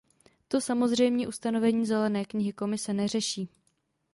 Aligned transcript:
To 0.47 0.61
samozřejmě 0.61 1.27
ustanovení 1.27 1.85
zelené 1.85 2.25
knihy 2.25 2.53
Komise 2.53 2.93
neřeší. 2.93 3.49